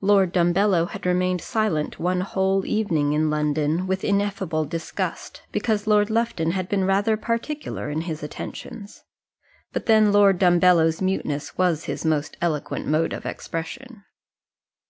[0.00, 6.08] Lord Dumbello had remained silent one whole evening in London with ineffable disgust, because Lord
[6.08, 9.04] Lufton had been rather particular in his attentions;
[9.74, 14.04] but then Lord Dumbello's muteness was his most eloquent mode of expression.